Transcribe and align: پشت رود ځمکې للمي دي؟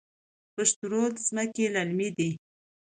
پشت 0.53 0.77
رود 0.91 1.15
ځمکې 1.27 1.65
للمي 1.73 2.09
دي؟ 2.17 2.29